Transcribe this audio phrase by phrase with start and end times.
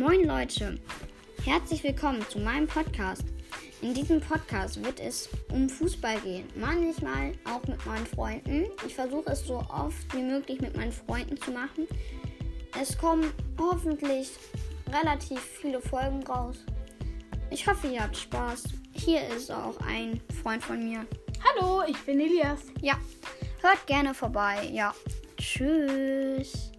[0.00, 0.78] Moin Leute,
[1.44, 3.22] herzlich willkommen zu meinem Podcast.
[3.82, 8.64] In diesem Podcast wird es um Fußball gehen, manchmal auch mit meinen Freunden.
[8.86, 11.86] Ich versuche es so oft wie möglich mit meinen Freunden zu machen.
[12.80, 14.30] Es kommen hoffentlich
[14.90, 16.64] relativ viele Folgen raus.
[17.50, 18.64] Ich hoffe, ihr habt Spaß.
[18.92, 21.04] Hier ist auch ein Freund von mir.
[21.44, 22.60] Hallo, ich bin Elias.
[22.80, 22.94] Ja,
[23.60, 24.66] hört gerne vorbei.
[24.72, 24.94] Ja,
[25.36, 26.72] tschüss.